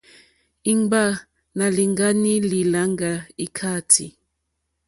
[0.73, 1.03] Imba
[1.57, 3.11] nà lìŋgani li làŋga
[3.45, 4.05] ikàati.